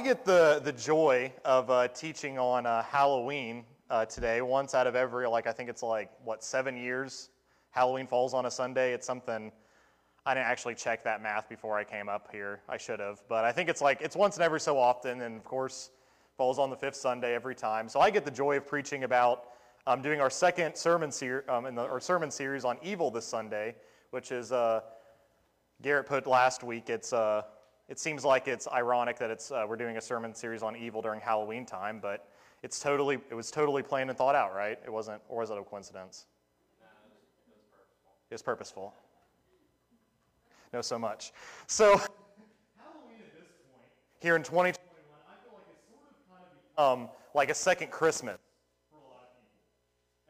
[0.00, 4.40] I get the, the joy of uh, teaching on uh, Halloween uh, today.
[4.40, 7.28] Once out of every, like, I think it's like, what, seven years?
[7.68, 8.94] Halloween falls on a Sunday.
[8.94, 9.52] It's something,
[10.24, 12.62] I didn't actually check that math before I came up here.
[12.66, 13.20] I should have.
[13.28, 15.90] But I think it's like, it's once and every so often, and of course,
[16.38, 17.86] falls on the fifth Sunday every time.
[17.86, 19.48] So I get the joy of preaching about
[19.86, 23.26] um, doing our second sermon, ser- um, in the, our sermon series on evil this
[23.26, 23.74] Sunday,
[24.12, 24.80] which is, uh,
[25.82, 27.42] Garrett put last week, it's, uh,
[27.90, 31.02] it seems like it's ironic that it's, uh, we're doing a sermon series on evil
[31.02, 32.28] during Halloween time, but
[32.62, 34.78] it's totally, it was totally planned and thought out, right?
[34.84, 36.26] It wasn't, or was it a coincidence?
[38.30, 38.94] It was purposeful.
[40.72, 41.32] No, so much.
[41.66, 42.00] So,
[44.20, 44.78] here in 2021,
[45.26, 48.38] I feel like it's sort of kind of become like a second Christmas
[48.88, 49.66] for a lot of people.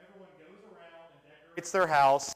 [0.01, 2.33] Everyone goes around and decorates It's their house.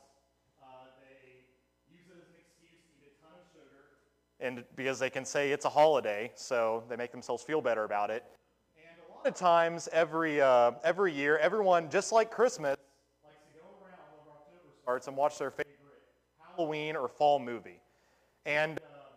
[0.61, 0.67] Uh,
[1.01, 1.49] they
[1.89, 4.05] use it as an excuse to eat a ton of sugar,
[4.45, 8.11] and because they can say it's a holiday, so they make themselves feel better about
[8.11, 8.25] it.
[8.77, 12.77] And a lot of times, every uh, every year, everyone, just like Christmas,
[13.25, 15.69] likes to go around October starts and watch their favorite
[16.57, 17.81] Halloween or fall movie.
[18.45, 19.17] And um,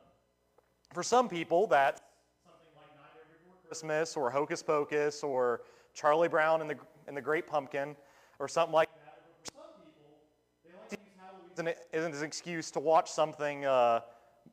[0.93, 2.01] for some people, that's
[2.45, 5.61] something like Nightmare Before Christmas or Hocus Pocus or
[5.93, 7.97] Charlie Brown and the, and the Great Pumpkin
[8.39, 9.19] or something like that.
[9.43, 10.19] For some people,
[10.63, 13.99] they like to use Halloween as an, as an excuse to watch something uh,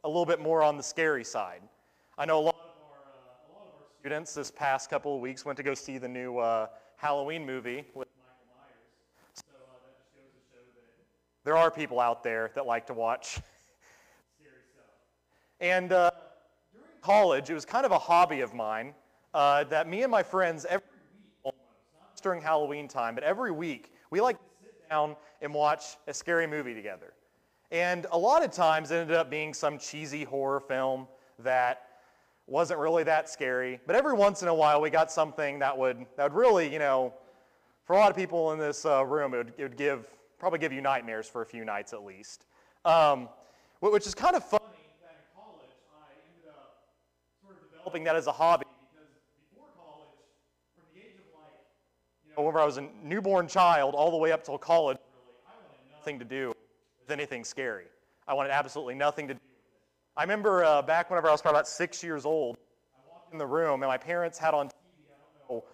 [0.03, 1.63] a little bit more on the scary side.
[2.19, 5.21] I know a lot of our, uh, lot of our students this past couple of
[5.21, 9.35] weeks went to go see the new uh, Halloween movie with Michael Myers.
[9.35, 12.87] So uh, that just goes to show that there are people out there that like
[12.87, 13.35] to watch
[14.39, 14.85] scary stuff.
[15.61, 16.11] And uh,
[16.73, 18.95] during college, it was kind of a hobby of mine
[19.35, 21.59] uh, that me and my friends every week, almost,
[22.01, 26.15] not during Halloween time, but every week, we like to sit down and watch a
[26.15, 27.13] scary movie together.
[27.75, 31.09] And a lot of times it ended up being some cheesy horror film
[31.41, 31.89] that
[32.47, 33.81] wasn't really that scary.
[33.85, 36.79] But every once in a while, we got something that would, that would really, you
[36.79, 37.13] know,
[37.83, 40.07] for a lot of people in this uh, room, it would, it would give,
[40.39, 42.47] probably give you nightmares for a few nights at least.
[42.85, 43.29] Um,
[43.81, 44.63] which is kind of funny
[45.03, 46.77] that in college, I ended up
[47.43, 49.09] sort of developing that as a hobby because
[49.51, 50.15] before college,
[50.77, 51.51] from the age of like,
[52.25, 55.35] you know, whenever I was a newborn child all the way up till college, really,
[55.45, 56.54] I wanted nothing to do
[57.05, 57.87] with anything scary.
[58.27, 59.41] I wanted absolutely nothing to do.
[60.17, 62.57] I remember uh, back whenever I was probably about six years old,
[62.97, 64.73] I walked in the room and my parents had on TV,
[65.11, 65.65] I don't know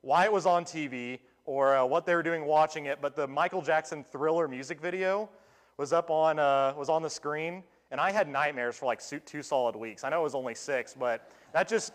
[0.00, 3.26] why it was on TV or uh, what they were doing watching it, but the
[3.26, 5.28] Michael Jackson Thriller music video
[5.76, 9.42] was up on, uh, was on the screen, and I had nightmares for like two
[9.42, 10.02] solid weeks.
[10.02, 11.92] I know it was only six, but that just,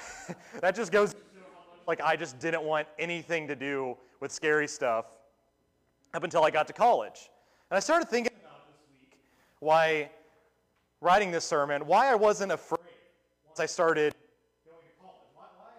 [0.60, 1.14] that just goes,
[1.86, 5.06] like I just didn't want anything to do with scary stuff
[6.14, 7.28] up until I got to college.
[7.72, 9.18] And I started thinking about this week
[9.60, 10.10] why
[11.00, 12.80] writing this sermon, why I wasn't afraid
[13.48, 14.12] once I started
[14.66, 15.16] going to college.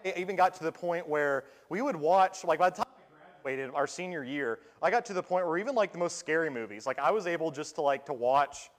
[0.02, 2.86] Why, I even got to the point where we would watch, like by the time
[2.98, 6.18] I graduated our senior year, I got to the point where even like the most
[6.18, 8.70] scary movies, like I was able just to like to watch,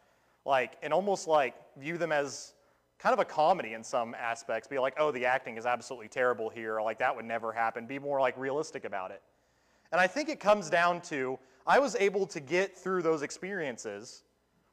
[0.44, 2.54] like and almost like view them as
[3.00, 4.68] kind of a comedy in some aspects.
[4.68, 6.80] Be like, oh, the acting is absolutely terrible here.
[6.80, 7.88] Or, like that would never happen.
[7.88, 9.22] Be more like realistic about it.
[9.96, 14.24] And I think it comes down to I was able to get through those experiences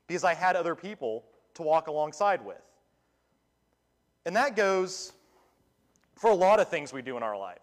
[0.08, 1.22] because I had other people
[1.54, 2.60] to walk alongside with.
[4.26, 5.12] And that goes
[6.16, 7.60] for a lot of things we do in our lives.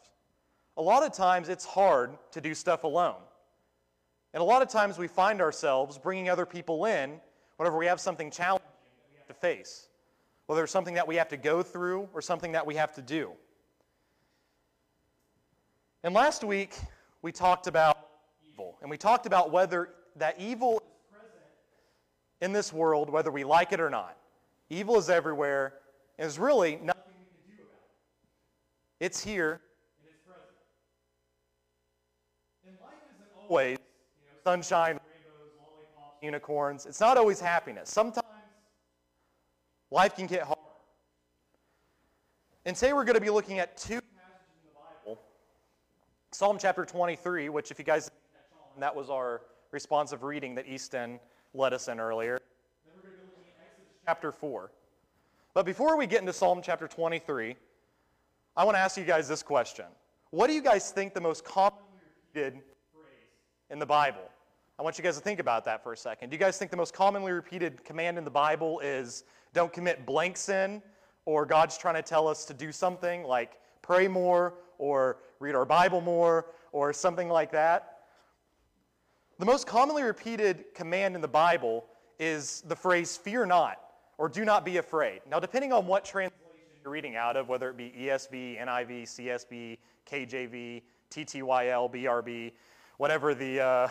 [0.77, 3.19] A lot of times it's hard to do stuff alone.
[4.33, 7.19] And a lot of times we find ourselves bringing other people in
[7.57, 8.65] whenever we have something challenging
[9.11, 9.89] we have to face,
[10.45, 13.01] whether it's something that we have to go through or something that we have to
[13.01, 13.31] do.
[16.03, 16.77] And last week,
[17.21, 17.97] we talked about
[18.47, 18.77] evil.
[18.81, 21.31] And we talked about whether that evil is present
[22.41, 24.17] in this world, whether we like it or not.
[24.69, 25.73] Evil is everywhere,
[26.17, 27.79] and there's really nothing we can do about
[28.99, 29.05] it.
[29.05, 29.61] It's here,
[30.01, 30.45] and it's present.
[32.67, 36.85] And life isn't always you know, sunshine, rainbows, unicorns.
[36.85, 37.89] It's not always happiness.
[37.89, 38.25] Sometimes
[39.91, 40.57] life can get hard.
[42.65, 45.19] And today we're going to be looking at two passages in the Bible
[46.31, 48.11] Psalm chapter 23, which, if you guys
[48.79, 49.41] that was our
[49.71, 51.19] responsive reading that Easton
[51.53, 52.39] led us in earlier.
[52.85, 54.71] Then we're going to looking at Exodus chapter 4.
[55.53, 57.55] But before we get into Psalm chapter 23,
[58.55, 59.85] I want to ask you guys this question.
[60.31, 61.81] What do you guys think the most commonly
[62.33, 62.61] repeated
[62.93, 63.31] phrase
[63.69, 64.29] in the Bible?
[64.77, 66.29] I want you guys to think about that for a second.
[66.29, 69.23] Do you guys think the most commonly repeated command in the Bible is
[69.53, 70.81] don't commit blank sin,
[71.25, 75.65] or God's trying to tell us to do something like pray more, or read our
[75.65, 77.99] Bible more, or something like that?
[79.39, 81.85] The most commonly repeated command in the Bible
[82.19, 83.79] is the phrase fear not
[84.17, 85.21] or do not be afraid.
[85.29, 86.35] Now, depending on what translation
[86.83, 92.51] you're reading out of, whether it be ESV, NIV, CSB, KJV, TTYL, BRB,
[92.97, 93.65] whatever the uh,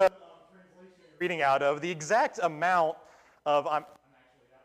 [0.00, 0.10] um,
[0.50, 2.96] translation you're reading out of, the exact amount
[3.46, 3.86] of I'm,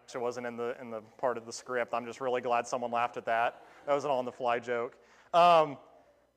[0.04, 1.94] actually wasn't in the in the part of the script.
[1.94, 3.62] I'm just really glad someone laughed at that.
[3.86, 4.98] That was an on-the-fly joke.
[5.34, 5.78] Um,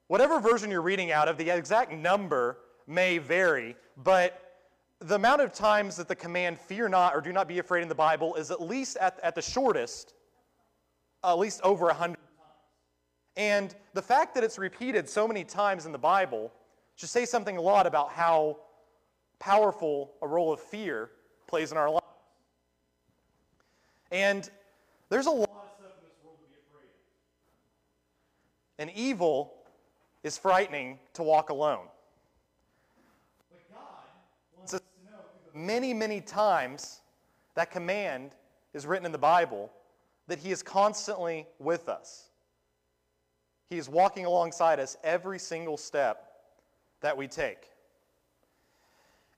[0.09, 4.49] whatever version you're reading out of, the exact number may vary, but
[5.00, 7.89] the amount of times that the command fear not or do not be afraid in
[7.89, 10.15] the Bible is at least at, at the shortest,
[11.23, 12.19] at least over 100 times.
[13.37, 16.53] And the fact that it's repeated so many times in the Bible
[16.97, 18.59] should say something a lot about how
[19.39, 21.11] powerful a role of fear
[21.47, 22.05] plays in our lives.
[24.11, 24.50] And
[25.09, 26.99] there's a lot of stuff in this world to be afraid of.
[28.79, 29.55] And evil
[30.23, 31.87] is frightening to walk alone.
[33.51, 33.81] But God
[34.57, 35.19] wants us to know
[35.55, 37.01] many, many times
[37.55, 38.33] that command
[38.75, 39.71] is written in the Bible
[40.29, 42.29] that He is constantly with us.
[43.69, 46.31] He is walking alongside us every single step
[47.01, 47.71] that we take.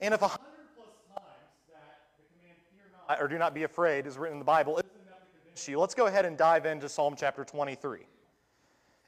[0.00, 0.44] And if a hundred
[0.76, 1.24] plus times
[1.68, 4.76] that the command fear not or do not be afraid is written in the Bible
[4.76, 8.00] isn't enough to convince you, let's go ahead and dive into Psalm chapter 23.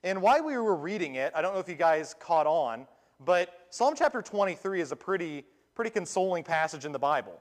[0.04, 2.87] And while we were reading it, I don't know if you guys caught on,
[3.25, 5.44] but Psalm chapter 23 is a pretty,
[5.75, 7.40] pretty consoling passage in the Bible.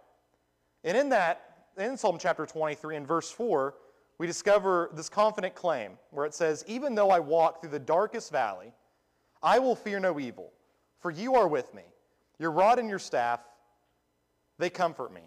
[0.84, 3.74] And in that, in Psalm chapter 23, in verse 4,
[4.18, 8.32] we discover this confident claim where it says, Even though I walk through the darkest
[8.32, 8.72] valley,
[9.42, 10.52] I will fear no evil,
[11.00, 11.84] for you are with me.
[12.38, 13.40] Your rod and your staff,
[14.60, 15.22] they comfort me.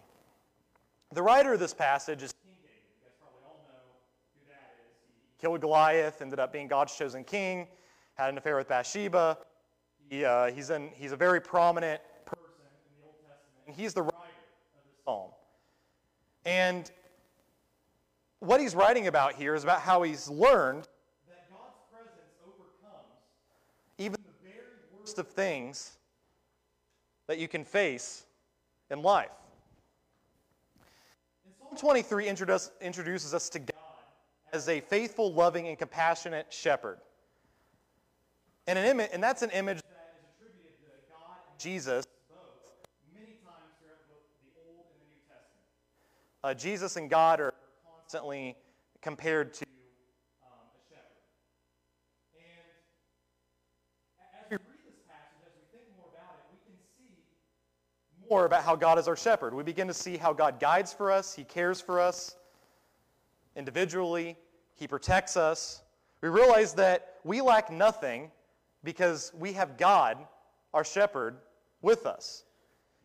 [1.13, 2.83] The writer of this passage is King David.
[2.87, 3.83] You guys probably all know
[4.33, 4.95] who that is.
[5.07, 7.67] He killed Goliath, ended up being God's chosen king,
[8.15, 9.37] had an affair with Bathsheba.
[10.09, 12.43] He, uh, he's, in, he's a very prominent person
[12.87, 15.31] in the Old Testament, and he's the writer of this psalm.
[16.45, 16.91] And
[18.39, 20.87] what he's writing about here is about how he's learned
[21.27, 23.09] that God's presence overcomes
[23.97, 25.97] even the very worst of things
[27.27, 28.25] that you can face
[28.91, 29.29] in life.
[31.45, 33.74] And Psalm 23 introduce, introduces us to God
[34.55, 36.97] as a faithful, loving, and compassionate shepherd.
[38.65, 42.87] And, an ima- and that's an image that is attributed to God and Jesus both
[43.13, 45.67] many times throughout both the Old and the New Testament.
[46.43, 47.53] Uh, Jesus and God are
[47.85, 48.55] constantly
[49.01, 49.65] compared to
[50.41, 51.27] um, a shepherd.
[52.39, 52.47] And
[54.41, 57.13] as we read this passage, as we think more about it, we can see
[58.31, 59.53] more about how God is our shepherd.
[59.53, 62.37] We begin to see how God guides for us, He cares for us
[63.55, 64.37] individually,
[64.75, 65.81] He protects us.
[66.21, 68.31] We realize that we lack nothing
[68.83, 70.17] because we have God,
[70.73, 71.37] our shepherd,
[71.81, 72.43] with us.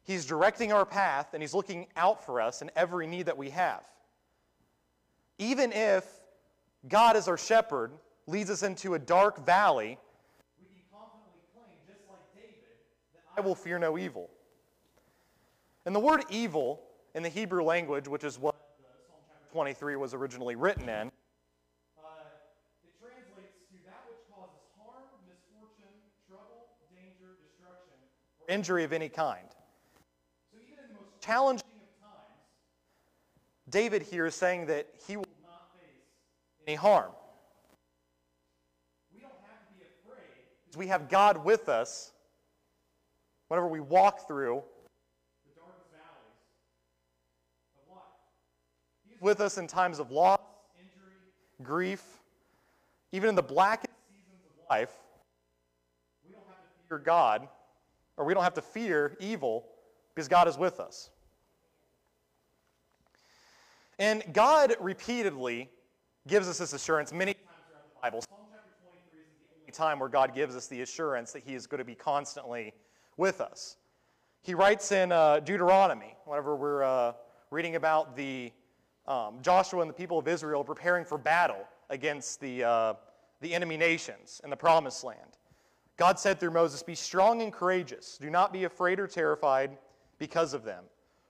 [0.03, 3.51] He's directing our path and He's looking out for us in every need that we
[3.51, 3.83] have.
[5.39, 6.05] Even if
[6.89, 7.93] God, as our shepherd,
[8.27, 9.99] leads us into a dark valley,
[10.61, 12.77] we can confidently claim, just like David,
[13.15, 14.31] that I will fear no evil.
[15.87, 16.81] And the word evil
[17.15, 18.55] in the Hebrew language, which is what
[19.09, 21.11] Psalm chapter 23 was originally written in,
[21.99, 22.27] uh,
[22.85, 25.97] it translates to that which causes harm, misfortune,
[26.29, 27.97] trouble, danger, destruction,
[28.39, 29.47] or injury of any kind.
[30.53, 32.41] So even in the most challenging of times,
[33.71, 36.03] David here is saying that he will not face
[36.67, 37.13] any harm.
[39.15, 40.21] We don't have to be afraid
[40.65, 42.13] because we have God with us
[43.49, 44.63] whenever we walk through
[45.45, 46.35] the darkest valleys
[47.89, 48.05] of life.
[49.09, 50.41] He's with us in times of loss,
[50.79, 51.15] injury,
[51.63, 52.03] grief,
[53.13, 54.93] even in the blackest seasons of life.
[56.25, 57.49] We don't have to fear God,
[58.21, 59.65] or we don't have to fear evil
[60.15, 61.09] because God is with us.
[63.99, 65.71] And God repeatedly
[66.29, 68.21] gives us this assurance many times throughout the Bible.
[68.21, 71.55] Psalm chapter 23 isn't the only time where God gives us the assurance that He
[71.55, 72.75] is going to be constantly
[73.17, 73.79] with us.
[74.43, 77.15] He writes in uh, Deuteronomy, whenever we're uh,
[77.51, 78.53] reading about the
[79.07, 82.95] um, Joshua and the people of Israel preparing for battle against the, uh,
[83.41, 85.39] the enemy nations in the promised land.
[86.01, 88.17] God said through Moses, Be strong and courageous.
[88.19, 89.77] Do not be afraid or terrified
[90.19, 90.85] because of them.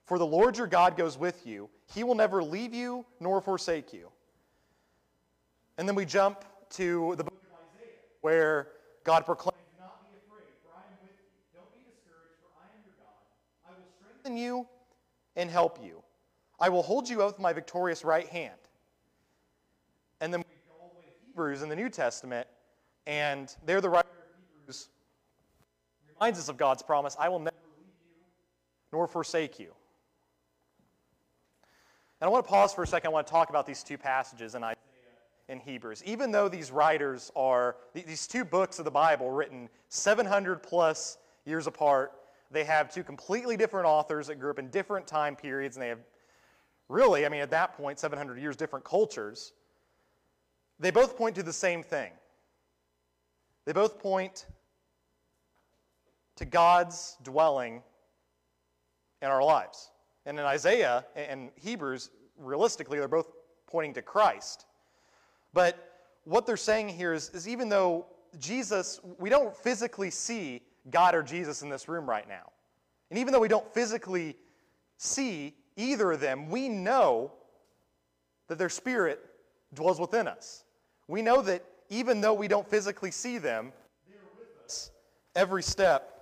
[0.04, 1.68] For the Lord your God goes with you.
[1.92, 4.10] He will never leave you nor forsake you.
[5.76, 8.68] And then we jump to the book of Isaiah, where
[9.02, 11.26] God proclaims, Do not be afraid, for I am with you.
[11.52, 13.68] Don't be discouraged, for I am your God.
[13.68, 14.68] I will strengthen you
[15.34, 16.00] and help you.
[16.60, 18.54] I will hold you up with my victorious right hand.
[20.20, 22.46] And then we go all the way to Hebrews in the New Testament,
[23.08, 23.88] and they're the
[24.70, 24.88] Hebrews
[26.14, 28.22] reminds us of God's promise I will never leave you
[28.92, 29.72] nor forsake you.
[32.20, 33.08] And I want to pause for a second.
[33.08, 34.76] I want to talk about these two passages in Isaiah
[35.48, 36.02] and Hebrews.
[36.04, 41.66] Even though these writers are, these two books of the Bible written 700 plus years
[41.66, 42.12] apart,
[42.50, 45.88] they have two completely different authors that grew up in different time periods, and they
[45.88, 46.00] have
[46.88, 49.52] really, I mean, at that point, 700 years, different cultures.
[50.78, 52.12] They both point to the same thing.
[53.64, 54.46] They both point
[56.40, 57.82] to God's dwelling
[59.20, 59.90] in our lives.
[60.24, 63.30] And in Isaiah and Hebrews, realistically, they're both
[63.66, 64.64] pointing to Christ.
[65.52, 65.76] But
[66.24, 68.06] what they're saying here is, is even though
[68.38, 72.50] Jesus, we don't physically see God or Jesus in this room right now.
[73.10, 74.34] And even though we don't physically
[74.96, 77.32] see either of them, we know
[78.48, 79.20] that their spirit
[79.74, 80.64] dwells within us.
[81.06, 83.72] We know that even though we don't physically see them,
[84.08, 84.90] they're with us
[85.36, 86.16] every step.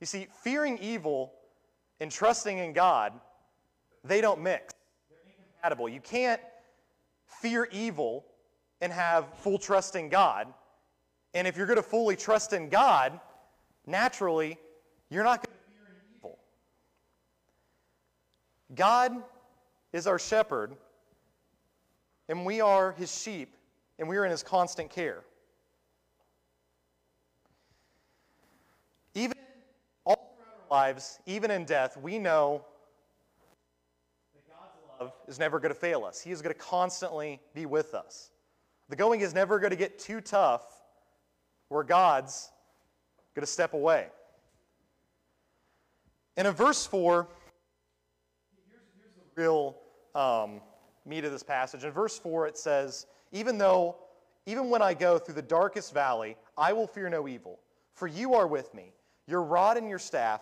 [0.00, 1.32] You see, fearing evil
[2.00, 3.12] and trusting in God,
[4.02, 4.74] they don't mix.
[5.10, 5.88] They're incompatible.
[5.88, 6.40] You can't
[7.26, 8.24] fear evil
[8.80, 10.46] and have full trust in God.
[11.34, 13.20] And if you're going to fully trust in God,
[13.86, 14.58] naturally,
[15.10, 16.38] you're not going to fear evil.
[18.74, 19.22] God
[19.92, 20.76] is our shepherd,
[22.28, 23.54] and we are his sheep,
[23.98, 25.24] and we are in his constant care.
[29.14, 29.36] Even
[30.06, 32.64] all throughout our lives, even in death, we know
[34.34, 36.20] that God's love is never going to fail us.
[36.20, 38.30] He is going to constantly be with us.
[38.88, 40.62] The going is never going to get too tough
[41.68, 42.50] where God's
[43.34, 44.08] going to step away.
[46.36, 47.28] And in verse 4,
[48.70, 49.76] here's, here's the real
[50.14, 50.60] um,
[51.04, 51.84] meat of this passage.
[51.84, 53.96] In verse 4, it says, Even though,
[54.46, 57.60] even when I go through the darkest valley, I will fear no evil,
[57.94, 58.92] for you are with me.
[59.26, 60.40] Your rod and your staff,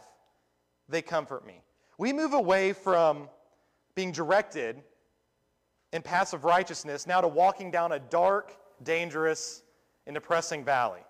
[0.89, 1.63] they comfort me.
[1.99, 3.29] We move away from
[3.95, 4.83] being directed
[5.93, 6.03] in
[6.33, 9.63] of righteousness now to walking down a dark, dangerous,
[10.07, 11.01] and depressing valley.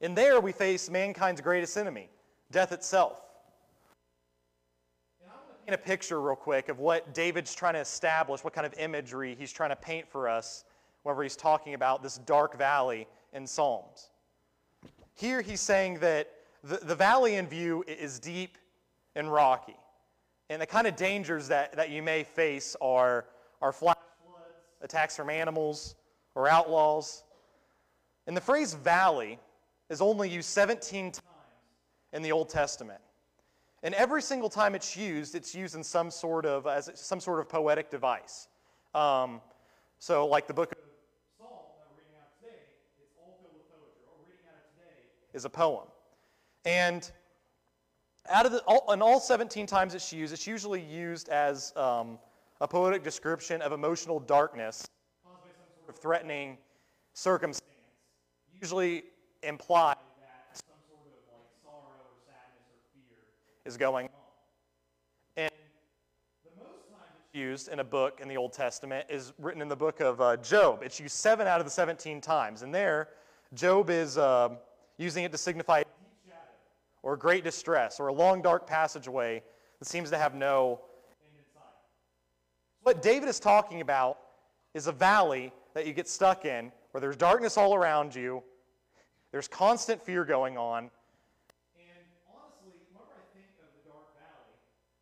[0.00, 2.10] And there we face mankind's greatest enemy,
[2.50, 3.22] death itself.
[5.20, 8.42] And I want to paint a picture real quick of what David's trying to establish,
[8.42, 10.64] what kind of imagery he's trying to paint for us
[11.04, 14.10] whenever he's talking about this dark valley in Psalms.
[15.14, 16.28] Here he's saying that
[16.64, 18.56] the, the valley in view is deep
[19.14, 19.76] and rocky.
[20.48, 23.26] And the kind of dangers that, that you may face are,
[23.60, 24.44] are flash floods,
[24.80, 25.94] attacks from animals,
[26.34, 27.24] or outlaws.
[28.26, 29.38] And the phrase valley
[29.90, 31.22] is only used 17 times
[32.12, 33.00] in the Old Testament.
[33.82, 37.40] And every single time it's used, it's used in some sort of, as some sort
[37.40, 38.48] of poetic device.
[38.94, 39.40] Um,
[39.98, 40.78] so, like the book of
[41.38, 42.62] Psalm that we're reading out today,
[43.02, 44.04] it's all filled with poetry.
[44.06, 45.02] What we're reading out of today
[45.32, 45.88] is a poem.
[46.64, 47.10] And
[48.28, 52.18] out of the, all, and all 17 times it's used, it's usually used as um,
[52.60, 54.86] a poetic description of emotional darkness
[55.24, 56.56] caused by some sort of threatening
[57.14, 57.68] circumstance,
[58.60, 59.04] usually
[59.42, 63.18] imply that some sort of like sorrow or sadness or fear
[63.64, 64.12] is going on.
[65.36, 65.50] And
[66.44, 69.68] the most time it's used in a book in the Old Testament is written in
[69.68, 70.82] the book of uh, Job.
[70.84, 72.62] It's used seven out of the 17 times.
[72.62, 73.08] And there,
[73.52, 74.50] Job is uh,
[74.96, 75.82] using it to signify
[77.02, 79.42] or great distress or a long dark passageway
[79.78, 80.80] that seems to have no
[81.20, 81.62] end in sight.
[82.82, 84.18] What David is talking about
[84.74, 88.42] is a valley that you get stuck in where there's darkness all around you,
[89.32, 90.84] there's constant fear going on.
[90.84, 90.90] And
[92.28, 94.52] honestly, whenever I think of the dark valley,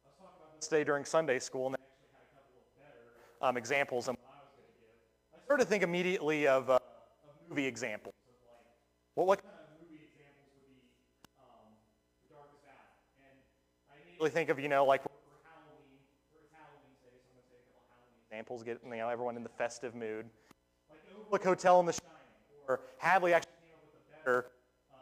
[0.05, 2.63] I was talking about this today during Sunday school, and they actually had a couple
[2.63, 5.41] of better um, examples than what I was going to give.
[5.41, 6.81] I started to think immediately of, uh, of
[7.49, 8.15] movie examples.
[8.15, 9.60] Of like, well, what kind of
[14.21, 15.01] really think of, you know, like
[18.31, 20.27] examples, get you know, everyone in the festive mood.
[20.91, 22.07] Like Overlook Hotel in The Shining,
[22.69, 24.47] or Hadley actually came up with a better
[24.93, 24.99] uh,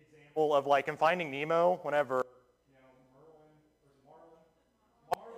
[0.00, 2.24] example of like in Finding Nemo, whenever,
[2.66, 2.88] you know,
[5.14, 5.32] Marlin?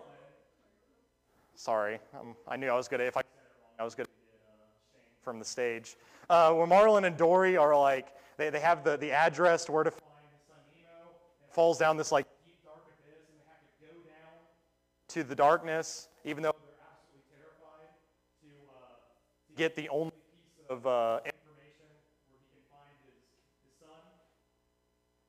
[1.55, 3.23] Sorry, um, I knew I was to, if I
[3.79, 4.09] I was get uh,
[5.23, 5.97] from the stage.
[6.31, 9.85] Uh, when Marlin and Dory are like, they, they have the, the address to where
[9.85, 10.03] to find
[10.49, 11.11] son Nemo,
[11.51, 12.27] falls down this like
[15.15, 17.87] to the darkness, even though they're absolutely terrified,
[18.43, 18.99] to, uh,
[19.47, 21.87] to get the only piece of uh, information
[22.27, 23.15] where he can find his,
[23.63, 23.95] his son.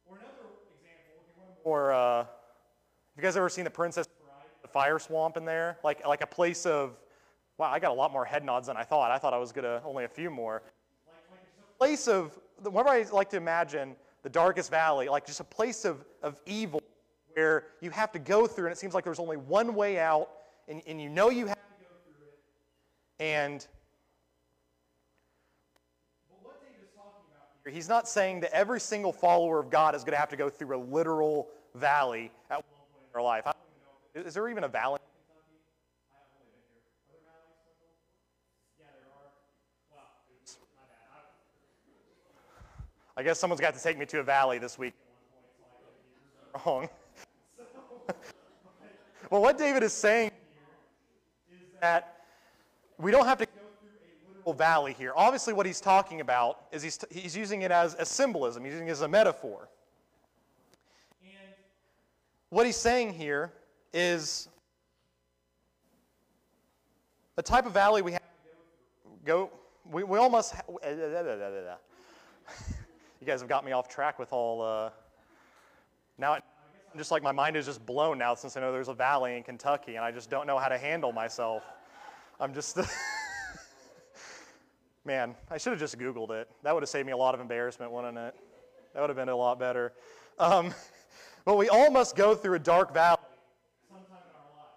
[0.09, 1.21] Or another example,
[1.63, 2.27] or uh, have
[3.15, 5.77] you guys ever seen The Princess Bride, the fire swamp in there?
[5.83, 6.97] Like, like a place of,
[7.59, 9.11] wow, I got a lot more head nods than I thought.
[9.11, 10.63] I thought I was to only a few more.
[11.29, 15.43] Like, a place of, whenever I like to imagine the darkest valley, like just a
[15.43, 16.81] place of, of evil
[17.35, 20.29] where you have to go through, and it seems like there's only one way out,
[20.67, 23.23] and, and you know you have to go through it.
[23.23, 23.67] And
[26.29, 29.69] but what David is talking about here, he's not saying that every single follower of
[29.69, 33.13] God is going to have to go through a literal valley at one point in
[33.13, 33.43] their life.
[33.45, 33.61] I don't
[34.15, 34.27] even know.
[34.29, 35.59] Is there even a valley in Kentucky?
[36.13, 36.87] I have only been here.
[37.03, 37.83] Are there valleys?
[38.79, 39.27] Yeah, there are.
[39.91, 40.07] Wow,
[40.39, 41.19] oops, my bad.
[43.17, 44.93] I, I guess someone's got to take me to a valley this week
[46.65, 46.87] wrong.
[49.29, 50.31] well, what David is saying
[51.49, 52.25] here is that
[52.97, 55.13] we don't have to go through a literal valley here.
[55.15, 58.87] Obviously, what he's talking about is he's, he's using it as a symbolism, he's using
[58.87, 59.69] it as a metaphor.
[61.21, 61.31] And
[62.49, 63.51] what he's saying here
[63.93, 64.47] is
[67.35, 69.49] the type of valley we have to go,
[69.91, 70.61] we, we almost, ha-
[73.21, 74.89] you guys have got me off track with all, uh,
[76.17, 76.43] now it,
[76.97, 79.43] just like my mind is just blown now since I know there's a valley in
[79.43, 81.63] Kentucky and I just don't know how to handle myself.
[82.39, 82.77] I'm just,
[85.05, 86.49] man, I should have just Googled it.
[86.63, 88.35] That would have saved me a lot of embarrassment, wouldn't it?
[88.93, 89.93] That would have been a lot better.
[90.39, 90.73] Um,
[91.45, 93.17] but we all must go through a dark valley
[93.89, 94.69] sometime in our lives.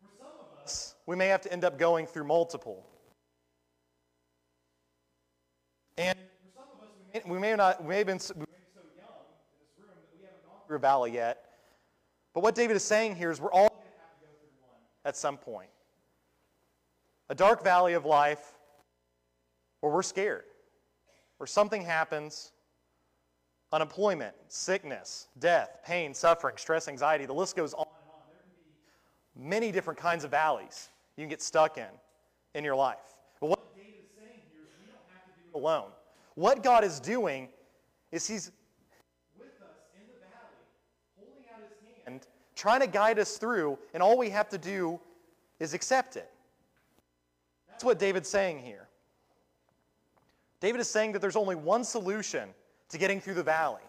[0.00, 2.86] For some of us, we may have to end up going through multiple.
[5.96, 6.90] And for some of us,
[7.24, 8.20] we may, we may not, we may have been,
[10.68, 11.46] through a valley yet.
[12.34, 14.70] But what David is saying here is we're all going to have to go through
[14.70, 15.70] one at some point.
[17.30, 18.54] A dark valley of life
[19.80, 20.44] where we're scared,
[21.38, 22.52] where something happens
[23.70, 27.26] unemployment, sickness, death, pain, suffering, stress, anxiety.
[27.26, 28.20] The list goes on and on.
[28.30, 31.88] There can be many different kinds of valleys you can get stuck in
[32.54, 33.14] in your life.
[33.40, 35.90] But what David is saying here is we don't have to do it alone.
[36.34, 37.48] What God is doing
[38.10, 38.52] is He's
[42.58, 44.98] trying to guide us through, and all we have to do
[45.60, 46.28] is accept it.
[47.70, 48.88] That's what David's saying here.
[50.60, 52.48] David is saying that there's only one solution
[52.88, 53.82] to getting through the valley,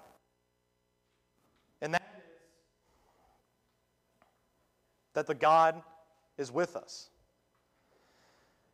[1.81, 2.23] and that is
[5.13, 5.81] that the God
[6.37, 7.09] is with us.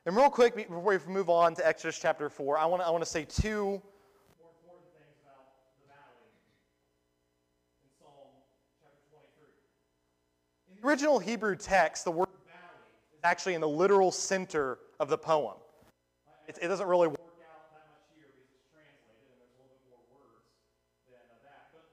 [0.05, 2.89] And real quick, before we move on to Exodus chapter 4, I want to, I
[2.89, 3.81] want to say two
[10.85, 15.55] original Hebrew text, the word valley is actually in the literal center of the poem.
[16.47, 20.45] It, it doesn't really work out that much here it's translated and there's more words
[21.09, 21.69] than uh, that.
[21.73, 21.85] But,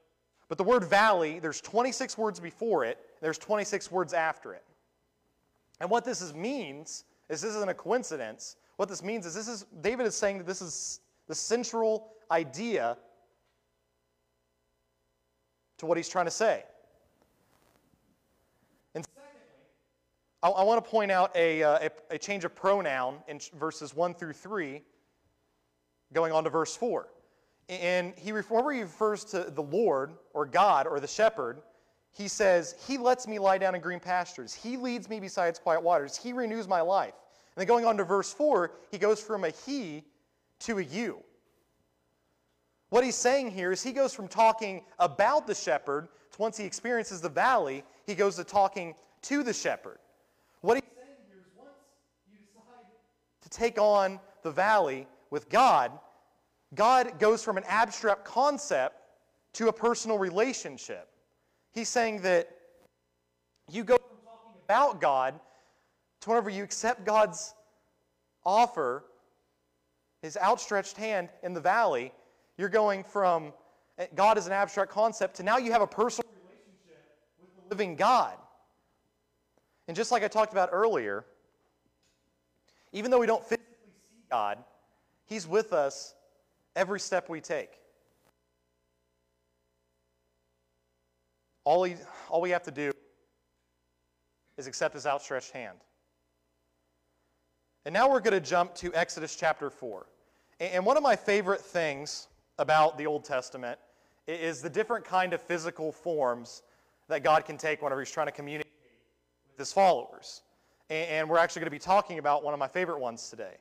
[0.47, 4.63] but the word valley, there's 26 words before it, there's 26 words after it.
[5.79, 8.57] And what this is, means is this isn't a coincidence.
[8.77, 12.97] What this means is this is David is saying that this is the central idea
[15.79, 16.63] to what he's trying to say.
[20.43, 23.95] I, I want to point out a, uh, a, a change of pronoun in verses
[23.95, 24.81] 1 through 3,
[26.11, 27.07] going on to verse 4.
[27.69, 31.61] And he, whenever he refers to the Lord or God or the shepherd,
[32.11, 34.53] he says, He lets me lie down in green pastures.
[34.53, 36.17] He leads me beside quiet waters.
[36.17, 37.13] He renews my life.
[37.55, 40.03] And then going on to verse 4, he goes from a he
[40.59, 41.23] to a you.
[42.89, 46.65] What he's saying here is he goes from talking about the shepherd to once he
[46.65, 49.97] experiences the valley, he goes to talking to the shepherd.
[50.63, 51.71] What he's saying here is once
[52.31, 52.85] you decide
[53.41, 55.91] to take on the valley with God,
[56.73, 58.95] God goes from an abstract concept
[59.55, 61.09] to a personal relationship.
[61.73, 62.49] He's saying that
[63.69, 65.37] you go from talking about God
[66.21, 67.53] to whenever you accept God's
[68.45, 69.03] offer,
[70.21, 72.13] his outstretched hand in the valley,
[72.57, 73.51] you're going from
[73.97, 77.03] eh, God as an abstract concept to now you have a personal relationship
[77.41, 78.37] with the living God.
[79.87, 81.25] And just like I talked about earlier,
[82.91, 84.57] even though we don't physically see God,
[85.25, 86.13] He's with us
[86.75, 87.79] every step we take.
[91.65, 91.95] All, he,
[92.29, 92.91] all we have to do
[94.57, 95.77] is accept His outstretched hand.
[97.85, 100.05] And now we're going to jump to Exodus chapter 4.
[100.59, 102.27] And one of my favorite things
[102.59, 103.79] about the Old Testament
[104.27, 106.61] is the different kind of physical forms
[107.09, 108.72] that God can take whenever He's trying to communicate
[109.57, 110.41] his followers.
[110.89, 113.55] And we're actually going to be talking about one of my favorite ones today.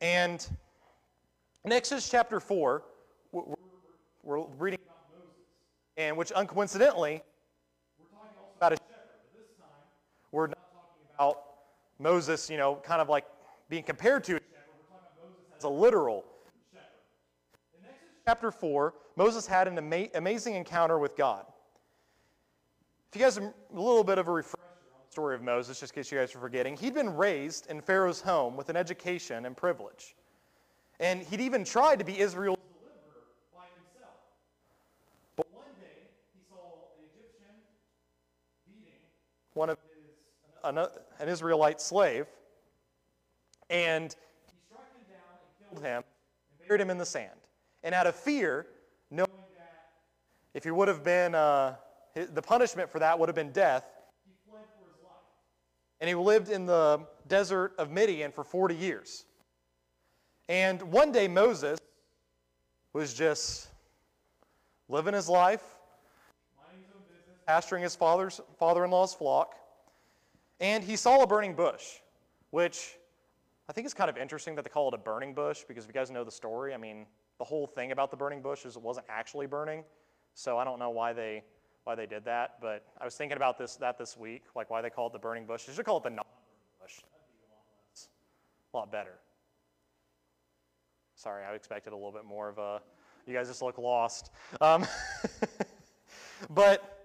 [0.00, 0.46] And
[1.64, 2.82] in Exodus chapter 4,
[3.32, 5.34] we're reading about Moses,
[5.96, 7.20] and which uncoincidentally,
[7.98, 9.18] we're talking also about a shepherd.
[9.32, 9.68] But this time,
[10.32, 11.44] we're not talking about
[11.98, 13.24] Moses, you know, kind of like
[13.68, 14.48] being compared to a shepherd.
[14.56, 16.24] We're talking about Moses as a literal
[16.72, 16.86] shepherd.
[17.78, 21.44] In Exodus chapter 4, Moses had an ama- amazing encounter with God.
[23.10, 24.58] If you guys, a little bit of a the
[25.10, 28.20] story of Moses, just in case you guys are forgetting, he'd been raised in Pharaoh's
[28.20, 30.14] home with an education and privilege.
[31.00, 34.16] And he'd even tried to be Israel's deliverer by himself.
[35.36, 36.56] But one day, he saw
[36.98, 37.54] an Egyptian
[38.66, 38.98] beating
[39.54, 42.26] one of his, an Israelite slave,
[43.70, 44.14] and
[44.46, 47.30] he struck him down and killed him and buried him in the sand.
[47.82, 48.66] And out of fear,
[49.10, 49.90] knowing that
[50.54, 51.76] if he would have been, uh,
[52.14, 53.84] the punishment for that would have been death,
[54.26, 55.12] he fled for his life.
[56.00, 59.24] And he lived in the desert of Midian for 40 years.
[60.48, 61.78] And one day Moses
[62.92, 63.68] was just
[64.88, 65.62] living his life,
[67.46, 69.54] pasturing his father's father-in-law's flock,
[70.60, 71.98] and he saw a burning bush,
[72.50, 72.96] which
[73.68, 75.88] I think is kind of interesting that they call it a burning bush because if
[75.88, 77.06] you guys know the story, I mean,
[77.38, 79.84] the whole thing about the burning bush is it wasn't actually burning.
[80.34, 81.42] So I don't know why they
[81.84, 84.82] why they did that, but I was thinking about this that this week, like why
[84.82, 85.64] they call it the burning bush.
[85.64, 87.00] They should call it the non-burning bush.
[88.72, 89.14] A lot, better.
[91.14, 92.80] Sorry, I expected a little bit more of a.
[93.26, 94.30] You guys just look lost.
[94.60, 94.86] Um,
[96.50, 96.98] but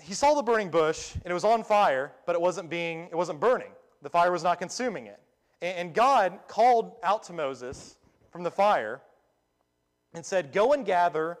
[0.00, 3.08] he saw the burning bush, and it was on fire, but it wasn't being.
[3.12, 3.70] It wasn't burning.
[4.02, 5.20] The fire was not consuming it.
[5.60, 7.96] And God called out to Moses
[8.30, 9.00] from the fire
[10.14, 11.38] and said, "Go and gather."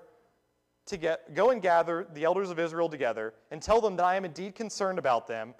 [0.86, 4.16] To get, go and gather the elders of Israel together and tell them that I
[4.16, 5.54] am indeed concerned about them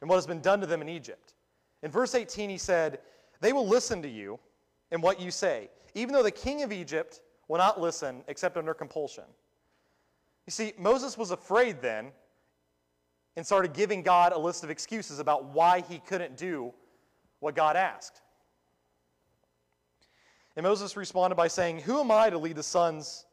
[0.00, 1.34] and what has been done to them in Egypt.
[1.82, 2.98] In verse 18, he said,
[3.42, 4.38] they will listen to you
[4.92, 8.72] and what you say, even though the king of Egypt will not listen except under
[8.72, 9.24] compulsion.
[10.46, 12.12] You see, Moses was afraid then
[13.36, 16.72] and started giving God a list of excuses about why he couldn't do
[17.40, 18.22] what God asked.
[20.56, 23.24] And Moses responded by saying, Who am I to lead the sons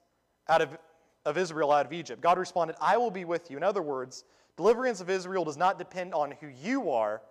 [0.47, 0.78] out of,
[1.30, 2.22] of Israel out of Egypt?
[2.22, 3.58] God responded, I will be with you.
[3.58, 4.24] In other words,
[4.58, 7.22] deliverance of Israel does not depend on who you are,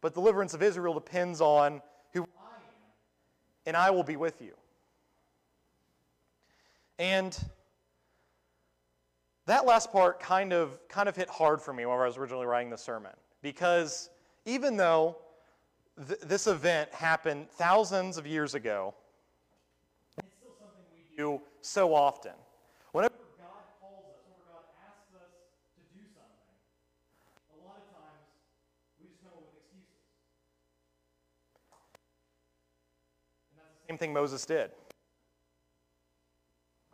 [0.00, 1.80] but deliverance of Israel depends on
[2.12, 2.62] who I am,
[3.66, 4.52] and I will be with you.
[6.98, 7.38] And
[9.46, 12.46] that last part kind of, kind of hit hard for me when I was originally
[12.46, 13.12] writing the sermon.
[13.40, 14.10] Because
[14.44, 15.16] even though
[16.08, 18.94] th- this event happened thousands of years ago,
[20.18, 22.32] it's still something we do so often.
[33.88, 34.70] Same thing Moses did.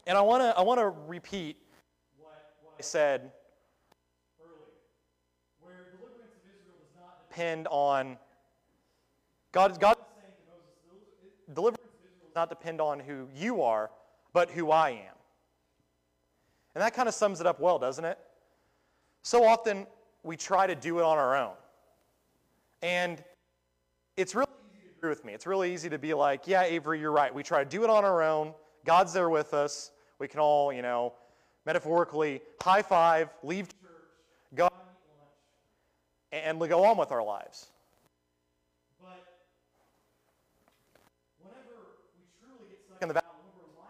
[0.07, 1.57] And I want to I want to repeat
[2.19, 3.33] what, what I said
[4.41, 4.55] earlier,
[5.61, 8.17] where deliverance of Israel does not depend on
[9.53, 9.81] God.
[9.81, 9.97] God
[11.53, 13.91] deliverance of Israel does not depend on who you are,
[14.33, 15.17] but who I am.
[16.75, 18.19] And that kind of sums it up well, doesn't it?
[19.23, 19.87] So often
[20.23, 21.55] we try to do it on our own.
[22.83, 23.23] And
[24.17, 24.54] it's really
[25.05, 25.35] agree with me.
[25.35, 27.33] It's really easy to be like, yeah, Avery, you're right.
[27.35, 28.55] We try to do it on our own.
[28.87, 29.91] God's there with us.
[30.19, 31.13] We can all, you know,
[31.67, 33.91] metaphorically high five, leave church,
[34.55, 34.71] go
[36.33, 37.67] and go on with our lives.
[38.99, 39.27] But
[41.43, 41.83] whenever
[42.17, 43.25] we truly get stuck in the whenever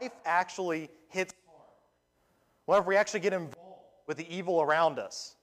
[0.00, 1.68] life actually hits hard,
[2.66, 5.36] whenever we actually get involved with the evil around us,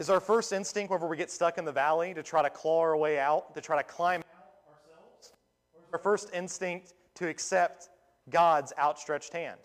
[0.00, 2.80] is our first instinct whenever we get stuck in the valley to try to claw
[2.80, 4.26] our way out, to try to climb out
[4.68, 5.32] ourselves?
[5.74, 7.90] Or is our first instinct to accept
[8.30, 9.58] God's outstretched hand?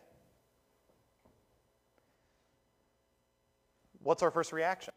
[4.02, 4.94] What's our first reaction?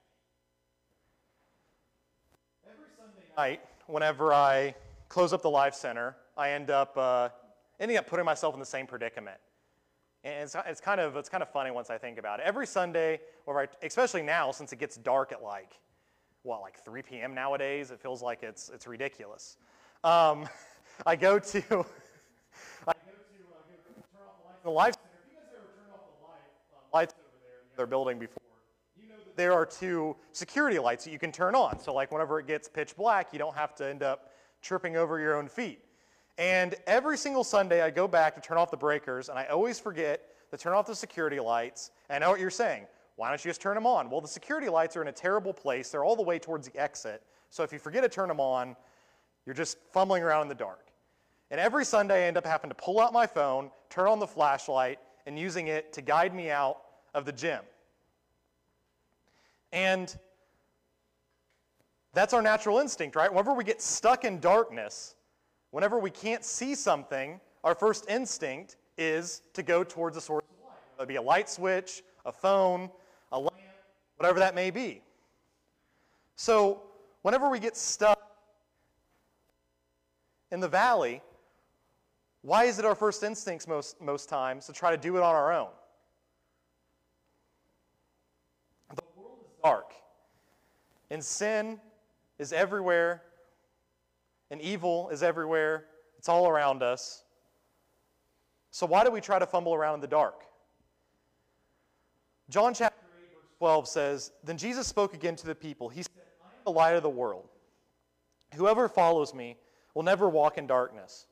[2.65, 4.75] Every Sunday night, whenever I
[5.09, 7.31] close up the Life Center, I end up uh,
[7.81, 9.39] ending up putting myself in the same predicament.
[10.25, 12.47] And it's, it's, kind of, it's kind of funny once I think about it.
[12.47, 15.81] Every Sunday, I, especially now since it gets dark at like,
[16.43, 17.35] what, like 3 p.m.
[17.35, 19.57] nowadays, it feels like it's, it's ridiculous.
[20.05, 20.49] Um,
[21.07, 22.93] I go to, uh,
[24.13, 25.11] turn the lights center.
[25.25, 26.41] If you guys ever turned off the light,
[26.73, 28.43] uh, lights over there in the other building before,
[29.01, 31.79] you know that there are two security lights that you can turn on.
[31.79, 35.19] So like whenever it gets pitch black, you don't have to end up tripping over
[35.19, 35.81] your own feet.
[36.39, 39.79] And every single Sunday, I go back to turn off the breakers, and I always
[39.79, 41.91] forget to turn off the security lights.
[42.09, 42.87] And I know what you're saying.
[43.17, 44.11] Why don't you just turn them on?
[44.11, 45.91] Well, the security lights are in a terrible place.
[45.91, 47.23] They're all the way towards the exit.
[47.51, 48.75] So if you forget to turn them on,
[49.45, 50.89] you're just fumbling around in the dark.
[51.51, 54.27] And every Sunday, I end up having to pull out my phone, turn on the
[54.27, 56.79] flashlight, and using it to guide me out
[57.15, 57.61] of the gym.
[59.73, 60.15] And
[62.15, 63.31] that's our natural instinct, right?
[63.31, 65.15] Whenever we get stuck in darkness,
[65.73, 70.69] Whenever we can't see something, our first instinct is to go towards a source of
[70.69, 72.91] light, It'd be a light switch, a phone,
[73.33, 73.55] a lamp,
[74.17, 75.03] whatever that may be.
[76.37, 76.83] So,
[77.23, 78.21] whenever we get stuck
[80.51, 81.23] in the valley,
[82.43, 85.35] why is it our first instincts most, most times to try to do it on
[85.35, 85.71] our own?
[88.95, 89.95] The world is dark,
[91.11, 91.81] and sin
[92.39, 93.23] is everywhere,
[94.53, 95.87] and evil is everywhere.
[96.19, 97.25] It's all around us.
[98.71, 100.45] So, why do we try to fumble around in the dark?
[102.51, 105.89] John chapter 8, verse 12 says Then Jesus spoke again to the people.
[105.89, 106.13] He said,
[106.43, 107.49] I am the light of the world.
[108.55, 109.57] Whoever follows me
[109.95, 111.27] will never walk in darkness,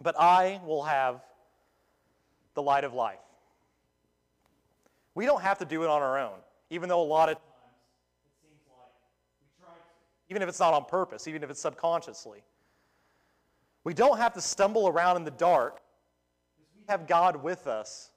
[0.00, 1.20] but I will have
[2.54, 3.18] the light of life.
[5.16, 6.38] We don't have to do it on our own,
[6.70, 7.46] even though a lot of times
[8.24, 8.92] it seems like
[9.40, 9.80] we try to,
[10.28, 12.42] even if it's not on purpose, even if it's subconsciously.
[13.84, 15.80] We don't have to stumble around in the dark
[16.56, 18.10] because we have God with us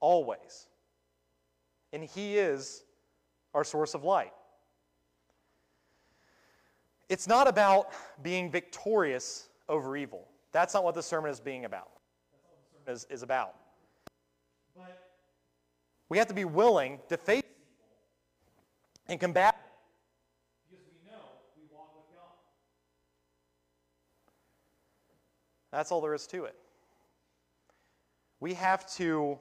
[0.00, 0.66] always.
[1.92, 2.82] And He is
[3.54, 4.32] our source of light.
[7.08, 7.90] It's not about
[8.22, 10.28] being victorious over evil.
[10.52, 11.88] That's not what the sermon is being about.
[12.86, 13.54] Is, is about.
[14.74, 14.98] But
[16.08, 17.86] we have to be willing to face evil
[19.08, 21.18] and combat it because we know
[21.56, 22.32] we walk with God.
[25.72, 26.56] That's all there is to it.
[28.40, 29.38] We have to,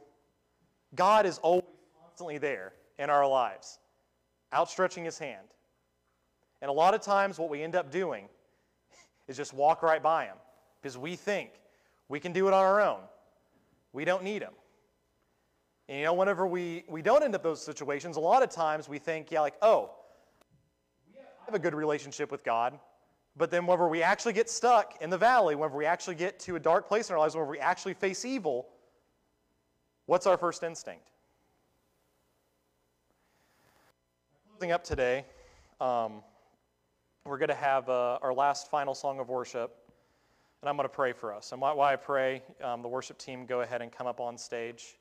[0.96, 1.64] God is always
[2.02, 3.80] constantly there in our lives,
[4.54, 5.48] outstretching his hand.
[6.62, 8.28] And a lot of times, what we end up doing
[9.28, 10.36] is just walk right by him
[10.82, 11.52] because we think
[12.10, 13.02] we can do it on our own.
[13.94, 14.54] We don't need him.
[15.90, 18.90] And you know, whenever we, we don't end up those situations, a lot of times
[18.90, 19.92] we think, yeah, like, oh,
[21.16, 22.78] I have a good relationship with God.
[23.38, 26.56] But then whenever we actually get stuck in the valley, whenever we actually get to
[26.56, 28.68] a dark place in our lives, whenever we actually face evil,
[30.08, 31.12] what's our first instinct?
[34.50, 35.24] Closing up today,
[35.80, 36.24] um,
[37.26, 39.76] we're going to have uh, our last final song of worship,
[40.62, 41.52] and I'm going to pray for us.
[41.52, 44.98] And while I pray, um, the worship team go ahead and come up on stage.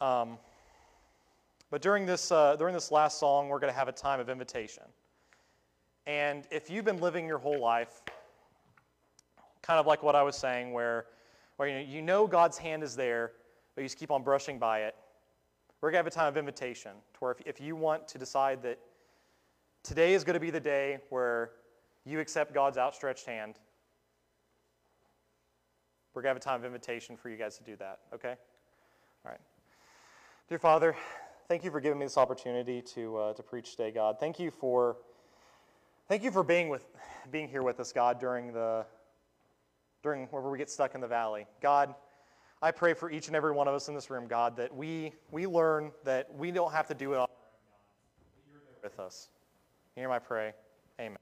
[0.00, 0.38] Um,
[1.70, 4.28] but during this, uh, during this last song, we're going to have a time of
[4.28, 4.84] invitation.
[6.08, 8.00] And if you've been living your whole life,
[9.60, 11.04] kind of like what I was saying, where,
[11.58, 13.32] where you, know, you know God's hand is there,
[13.74, 14.96] but you just keep on brushing by it,
[15.82, 18.18] we're going to have a time of invitation to where if, if you want to
[18.18, 18.78] decide that
[19.82, 21.50] today is going to be the day where
[22.06, 23.56] you accept God's outstretched hand,
[26.14, 28.34] we're going to have a time of invitation for you guys to do that, okay?
[29.26, 29.40] All right.
[30.48, 30.96] Dear Father,
[31.48, 34.16] thank you for giving me this opportunity to, uh, to preach today, God.
[34.18, 34.96] Thank you for,
[36.08, 36.84] thank you for being, with,
[37.30, 38.84] being here with us, God, during, the,
[40.02, 41.46] during wherever we get stuck in the valley.
[41.62, 41.94] God,
[42.60, 45.12] I pray for each and every one of us in this room, God, that we,
[45.30, 47.30] we learn that we don't have to do it all.
[48.82, 49.28] With us.
[49.94, 50.52] Hear my pray.
[51.00, 51.18] Amen.